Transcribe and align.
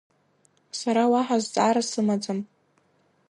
Сара 0.79 1.03
уаҳа 1.11 1.37
зҵаара 1.43 1.81
сымаӡам… 1.89 2.39